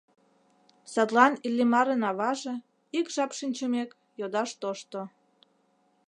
[0.93, 2.55] Садлан Иллимарын аваже,
[2.97, 3.89] ик жап шинчымек,
[4.19, 4.99] йодаш тошто: